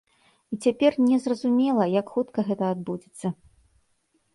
І 0.55 0.57
цяпер 0.67 0.97
не 1.09 1.21
зразумела, 1.27 1.83
як 1.99 2.13
хутка 2.17 2.49
гэта 2.51 2.75
адбудзецца. 2.79 3.27